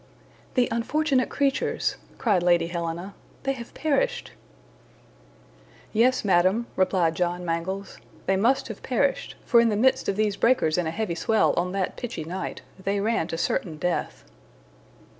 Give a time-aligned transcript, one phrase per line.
[0.55, 3.13] "The unfortunate creatures," cried Lady Helena,
[3.43, 4.31] "they have perished!"
[5.93, 10.37] "Yes, Madam," replied John Mangles, "they must have perished, for in the midst of these
[10.37, 14.23] breakers in a heavy swell on that pitchy night, they ran to certain death."